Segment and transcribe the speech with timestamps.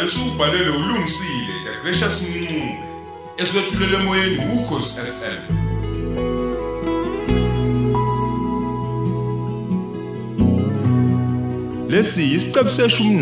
[0.00, 2.78] njalo esubhalelwe ulungisile the gracious mncube
[3.36, 5.40] eswetshulele emoyeni ukhosi FM
[11.88, 13.14] lesi isiqebu seshumi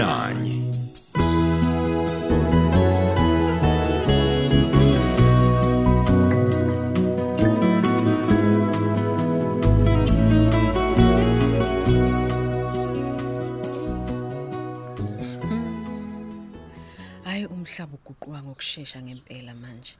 [17.79, 19.95] umhlaba uguquka ngokusheshsha ngempela manje.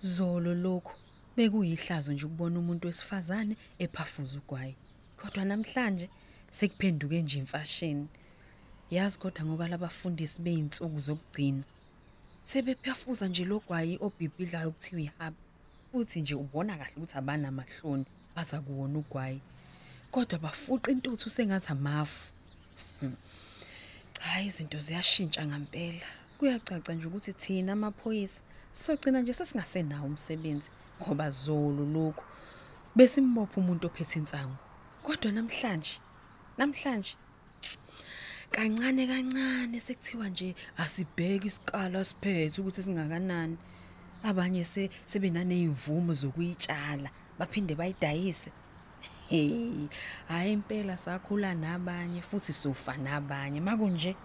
[0.00, 0.94] Zolo lokhu
[1.36, 4.74] bekuyihlazo nje ukubona umuntu wesifazane ephafuza ugwayi.
[5.16, 6.08] Kodwa namhlanje
[6.50, 8.08] sekuphenduke nje imfashini.
[8.90, 11.62] Yazi kodwa ngoba labafundisi beinsuku zokugcina
[12.44, 15.34] sebephafuza nje logwayi obhibhidlayo ukuthiwa ihab.
[15.92, 19.40] Futhi nje ubona kahle ukuthi abana mahloni baza kuwona ugwayi.
[20.10, 22.32] Kodwa bafuqa intuthu sengathi amafu.
[24.20, 26.27] Hayi izinto ziyashintsha ngempela.
[26.38, 28.40] Kuyacaca nje ukuthi thina amaphoyisa
[28.72, 30.70] sogcina nje sesingasenawo umsebenzi
[31.02, 32.24] ngoba zolo lokho
[32.96, 34.56] besimbopha umuntu ophethe insangu.
[35.02, 35.94] Kodwa namhlanje
[36.58, 37.14] namhlanje
[38.54, 43.56] kancane kancane sekuthiwa nje asibheke isikala siphethe ukuthi singakanani.
[44.22, 48.50] Abanye se sebenane imvumo zokuyitshala baphinde bayidayise.
[49.28, 49.88] Hey,
[50.28, 54.16] hayi impela sakhula nabanye futhi sofa nabanye makunje.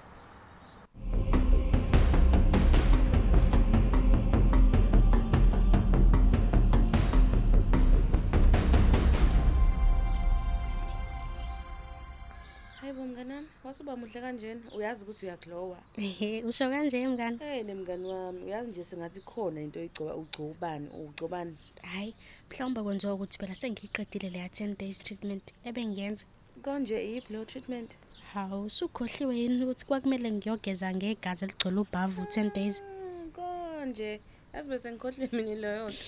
[13.97, 15.77] Mnganami, wasuba muhle kanjena, uyazi ukuthi uyaglowa.
[15.97, 17.37] Ehe, usho kanje mngani?
[17.39, 21.57] Hey nemngani wami, uyazi nje sengathi khona into oyigcoba ugcobani, ugcobani.
[21.81, 22.13] Hayi,
[22.49, 26.25] mhlawumbe kwenziwa ukuthi phela sengiyiqedile le 10 days treatment ebengiyenza.
[26.61, 27.97] Konje iyiphi lo treatment?
[28.33, 32.81] Hawu, usukhohliwe yini ukuthi kwakumele ngiyogeza ngegazi eligcwele ubhavu 10 days?
[32.81, 34.21] Hmm, Konje,
[34.53, 36.03] yazi bese ngikhohle mina leyo nto.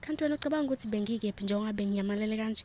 [0.00, 2.64] Kanti wena ucabanga ukuthi bengikephi njengoba bengiyamalele kanje?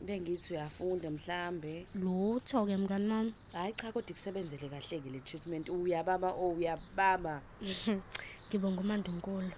[0.00, 1.86] Bengithi uyafunda mhlambe.
[1.94, 3.34] Lutho ke mngani wami.
[3.52, 5.68] Hayi cha kodwa ikusebenzele kahle ke le treatment.
[5.68, 7.40] Uyababa oh uyababa.
[8.48, 9.52] Ngibonga uMandunkulu.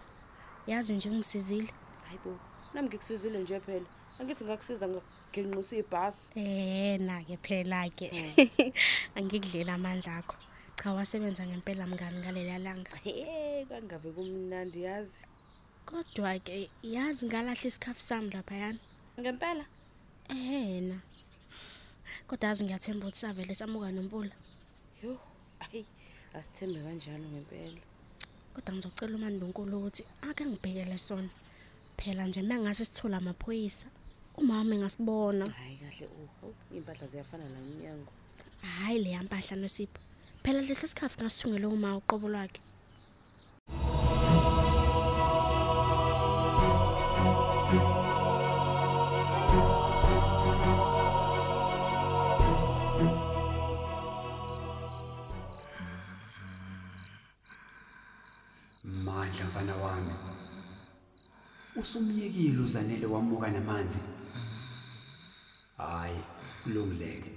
[0.66, 1.72] Yazi nje ungisizile.
[2.04, 2.38] Hayibo,
[2.74, 3.86] nami ngikusizile nje phela.
[4.20, 6.30] Angithi ngakusiza ngegenqisa ibhasi.
[6.34, 8.10] Eh na ke phela ke.
[9.16, 10.36] Angikudlela amandla akho.
[10.76, 13.00] Cha wasebenza ngempela mngani ngaleli langa.
[13.04, 15.26] Eh kangave kumnandi yazi.
[15.84, 18.78] Kodwa ke yazi ngalahla isikhafu sami lapha yana.
[19.18, 19.64] Ngempela
[20.28, 21.00] Ehena.
[22.26, 24.34] Kodwa yazi ngiyathemba ukuthi savele samuka nomvula.
[25.02, 25.18] Yo,
[25.60, 25.84] ayi
[26.34, 27.80] asithembe kanjalo ngempela.
[28.54, 31.30] Kodwa ngizocela uMandunkulu ukuthi ake ngibhekele sona.
[31.96, 33.86] Phela nje mangase sithola amaphoyisa.
[34.36, 35.44] Umama engasibona.
[35.58, 36.06] Hayi kahle
[36.44, 38.12] oh, impahla ziyafana la emnyango.
[38.62, 40.00] Hayi le yampahla noSipho.
[40.42, 42.60] Phela lesi sikhafu ngasithungele uma uqobo lwakhe.
[59.58, 60.10] Mfana wami.
[61.76, 63.98] Usumyekile uzanele wamuka namanzi.
[65.76, 66.18] Hayi,
[66.62, 67.30] kulungileke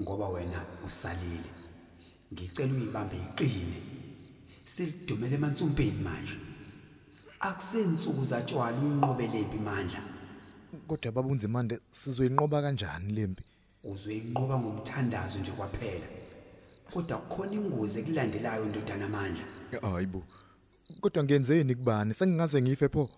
[0.00, 1.50] ngoba wena usalile.
[2.32, 3.82] Ngicela uyibambe iqine.
[4.64, 6.36] Silidumele emantsumpeni manje.
[7.40, 10.00] Akusensuku zatshwala uyinqobelephi mandla.
[10.88, 13.44] kodwa babunze manje sizoyinqoba kanjani lempi
[13.84, 16.06] Uzoyinqoba ngomthandazo nje kwaphela.
[16.92, 19.44] Kodwa kukhona ingozi ekulandelayo ndodana amandla.
[19.82, 20.22] hayibo
[21.00, 23.08] kodwa ngenzeni kubani sengingaze ngife pho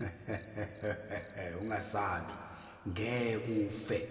[0.00, 2.32] Eh ungasabi.
[2.88, 4.08] Ngeke ufe.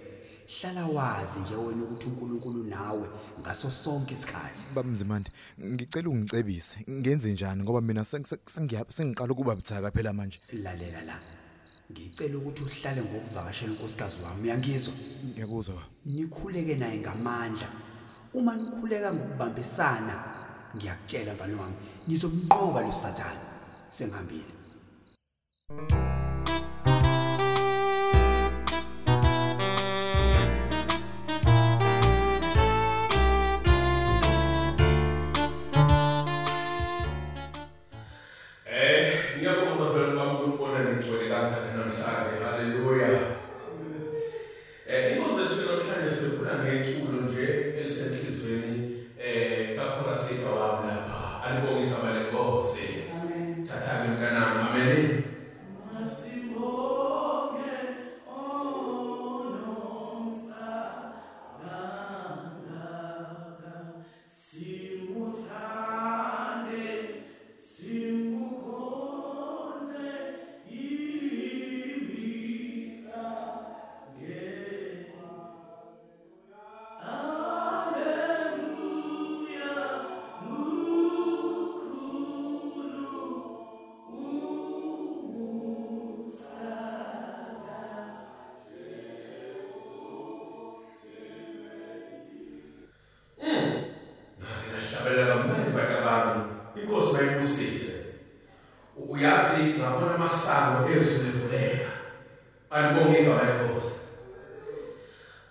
[0.61, 3.07] Hlala wazi nje wena ukuthi uNkulunkulu nawe
[3.41, 4.63] ngaso sonke isikhathi.
[4.75, 11.01] babunzimande ngicela ungicebise ngenze njani ngoba mina sengi- sengiya- sengiqala ukuba buthaka phela manje Lalela
[11.01, 11.19] la.
[11.91, 14.93] Ngicela ukuthi uhlale ngokuvakashela unkosikazi wami uyangizwa.
[15.25, 17.67] ngiyakuzwa Nikhuleke naye ngamandla.
[18.33, 20.44] Uma nikhuleka ngokubambisana,
[20.75, 21.75] ngiyakutshela mfana wami,
[22.07, 23.41] nizomnqoba lo sathana.
[23.89, 24.53] Sengihambile.
[25.69, 26.04] Eh,
[54.85, 55.23] wami
[98.97, 101.91] uyazi ngabona amasango ezulu evuleka.
[102.69, 103.95] Alibonge igama lenkosi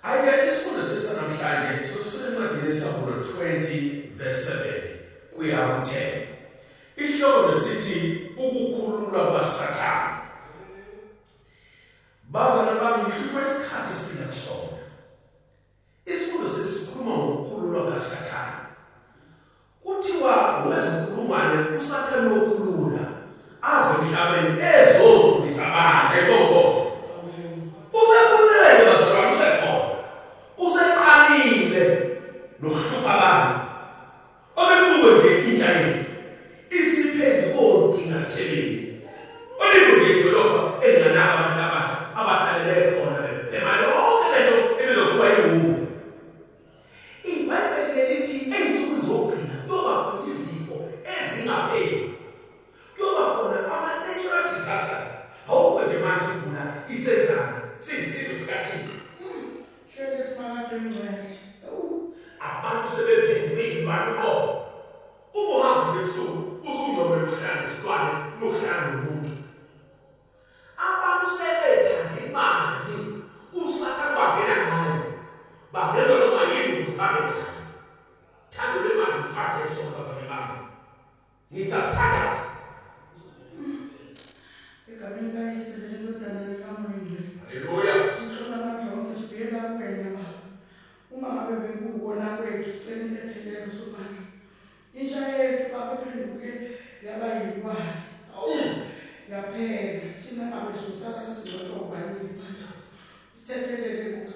[0.04, 5.94] ake isifundo sesanamhlanje sosifuna encwadini yesabulo 20 verse 7 kuya ku-10
[6.96, 10.14] ihloko lesithi ukukhululwa kwasathane
[12.32, 14.53] bazana bami ngihlushwa isikhathi esiphila kusona
[63.94, 64.66] abantu uqobo
[65.34, 68.10] uma uhamba nje ebusuku usungcobela ukuhlala isilwane
[68.40, 69.32] lokuhlala nomuntu
[70.88, 72.96] abantu sebethanda imali
[73.52, 74.96] usathane bangena ngayo
[75.72, 77.62] bangenza noma yini ukuze babe nayo
[78.54, 80.56] thando lwemali luqade esonto zamelana
[81.52, 82.53] ngithi asithandaze
[95.72, 96.50] baba iphenduke
[97.06, 97.94] yaba yilwane.
[98.36, 98.54] Awu
[99.30, 100.14] yaphela.
[100.20, 100.44] Thina
[100.78, 102.28] sosala sesingcwele ubanile
[103.34, 104.26] sithethelele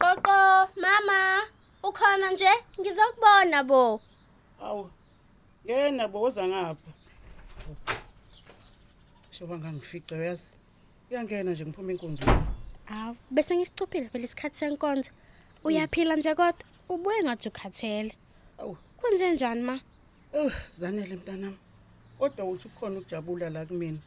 [0.00, 1.46] Qoqo, mama,
[1.84, 2.69] ukhona nje?
[3.10, 4.00] Ngizokubona bo.
[4.62, 4.90] Awu.
[5.64, 6.90] Ngena boza ngapha.
[9.30, 10.52] Shoba ngangifice uyazi.
[11.10, 12.22] Uyangena nje ngiphuma inkonzo.
[12.84, 15.10] Hawu, bese ngisicuphile phela isikhathi senkonzo.
[15.64, 18.14] Uyaphila nje kodwa ubuye ngathi ukhathele.
[18.58, 19.80] Awu, Kwenze njani ma?
[20.32, 21.58] eh zanele mntanami.
[22.18, 23.98] Kodwa uthi ukhona ukujabula la kumina.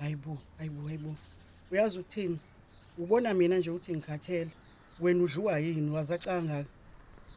[0.00, 1.14] Hayibo, hayibo, hayibo.
[1.70, 2.38] Uyazi ukuthini?
[2.98, 4.50] Ubona mina nje uthi ngikhathele.
[5.00, 6.64] Wena udliwa yini wazacanga?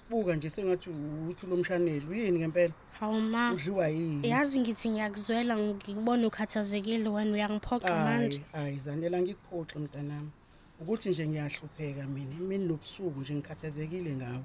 [0.10, 0.90] Buka nje sengathi
[1.30, 2.06] uthi lomshaneli.
[2.06, 2.74] Uyini ngempela?
[3.00, 3.54] Hawu ma.
[3.54, 4.30] Udliwa yini?
[4.30, 8.42] Yazi ngithi ngiyakuzwela ngikubona ukhathazekile wena uyangiphoxa manje.
[8.52, 10.30] Hayi, hayi zanele ngikuphoxe mntanami.
[10.82, 12.36] Ukuthi nje ngiyahlupheka mina.
[12.36, 14.44] Mina nobusuku nje ngikhathazekile ngawe.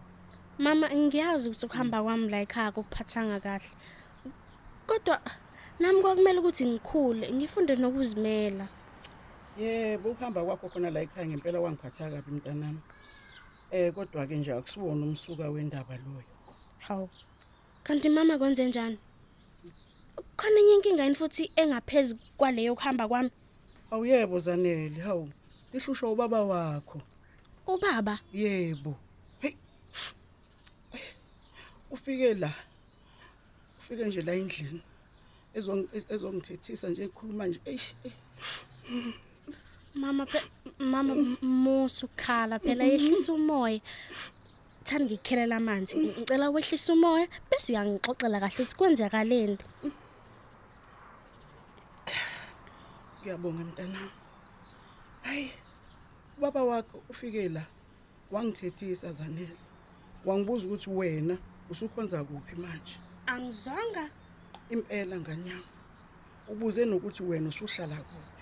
[0.59, 3.71] Mama ngiyazi ukuthi ukuhamba kwami la ekhaya kuphathanga kahle.
[4.87, 5.21] Kodwa
[5.81, 8.67] nami kwakumele ukuthi ngikhule, ngifunde nokuzimela.
[9.59, 12.81] Yebo, ukuhamba kwakho khona la ekhaya ngempela wangiphatha kabi mntanami.
[13.73, 16.25] Eh kodwa ke nje akusiwona umsuka wendaba loyo.
[16.79, 17.09] Hawu.
[17.83, 18.99] Kanti mama kwenze njani?
[20.37, 23.31] Khona enye inkinga yini futhi engaphezulu kwaleyo kuhamba kwami?
[23.91, 25.31] Awuyebo Zanele, hawu.
[25.73, 27.01] Ihlushwa ubaba wakho.
[27.67, 28.95] Ubaba, Yebo.
[29.41, 29.55] Hey.
[31.91, 32.53] Ufike la.
[33.79, 34.83] Ufike nje la endlini.
[35.55, 37.61] Ezong ezongithethisa nje ekhuluma nje.
[37.65, 37.95] Eish.
[39.95, 40.01] Eh.
[40.01, 40.41] mama phe
[40.79, 43.81] mama musu khala phela yehlisa umoya.
[44.85, 45.97] Thani ngikhelela amanzi.
[45.97, 49.59] Ngicela wehlisa umoya bese uyangixoxela kahle ukuthi kwenzakaleni.
[53.21, 54.11] Ngiyabonga mntanami.
[55.23, 55.53] Hayi.
[56.39, 57.67] Ubaba wakho ufike la.
[58.31, 59.57] Wangithethisa Zanele.
[60.25, 61.37] Wangibuza ukuthi wena
[61.71, 62.97] usukhonza kuphi manje?
[63.27, 64.11] Angizonga.
[64.71, 65.71] Impela nganyama.
[66.49, 68.40] Ubuze nokuthi wena usuhlala kuphi.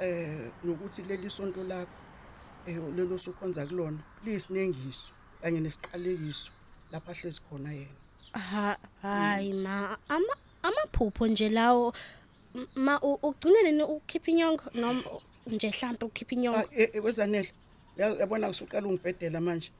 [0.00, 1.98] Eh nokuthi leli sonto lakho
[2.66, 5.12] eh lelo sukhonza kulona liyisinengiso
[5.42, 6.50] kanye nesiqalekiso
[6.92, 7.96] lapha hlezi khona yena.
[8.32, 11.92] Ha hayi ma ama amaphupho nje lawo
[12.54, 15.02] M- ma u- ugcine nini ukhipha inyongo noma
[15.46, 17.52] nje mhlawumbe ukhipha inyongo Ah eh, eh, wezanele.
[17.96, 19.70] Ya- Yabona usuqala ungibhedela manje.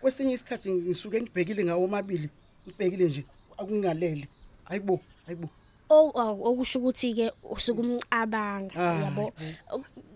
[0.00, 2.30] Kwesinye isikhathi ngisuke ngibhekile ngawo omabili,
[2.66, 3.24] ngibhekile nje
[3.58, 4.28] akungalele.
[4.64, 5.48] Hayibo, hayibo.
[5.88, 9.32] Oh awu, okusho ukuthi ke usuke umcabanga Ah, yabo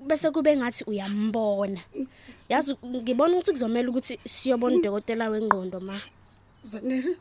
[0.07, 1.81] bese kube ngathi uyambona
[2.49, 5.95] yazi ngibona ukuthi kuzomela ukuthi siyobona udokotela wengqondo ma
[6.63, 7.17] Zanele.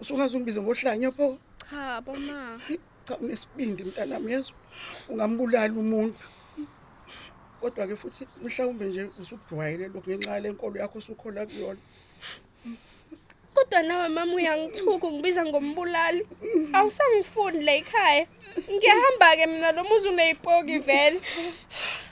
[0.00, 1.38] Usungaze ungibize ngohlanya pho.
[1.68, 2.58] cha boma
[3.04, 4.52] Cha unesibindi mntanami yazi.
[5.08, 6.18] Ungambulala umuntu.
[7.60, 11.80] Kodwa ke futhi mhlawumbe nje usukujwayele lokho ngenxa yalenkolo yakho usukhola kuyona.
[13.58, 16.26] Kodwa nawe mama uyangithuka ungibiza ngombulali.
[16.72, 18.26] Awusangifundi la ekhaya.
[18.72, 21.20] Ngiyahamba ke mina lo muzi uneyipoki vele.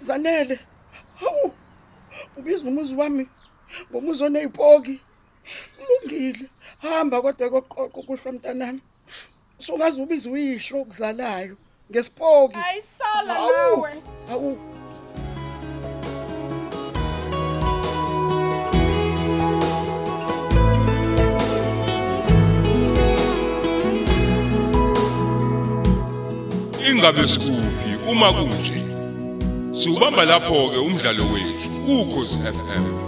[0.00, 0.58] Zanele.
[1.20, 1.52] Hawu.
[2.36, 3.28] Ubiza umuzi wami
[3.90, 5.00] ngomuzi oneyipoki.
[5.76, 6.48] Kulungile.
[6.82, 8.80] Hamba kodwa koqoqo kuhlwa mntanami.
[9.58, 11.56] Songaze ubiza uyihlo okuzalayo
[11.90, 12.56] ngesipoki.
[12.58, 13.52] Ayisala Hawu.
[13.76, 14.02] nawe.
[14.28, 14.75] Hawu.
[27.06, 28.82] Ingabe sikuphi uma kunje.
[29.72, 33.05] Siubamba lapho ke umdlalo wethu ukhozi FM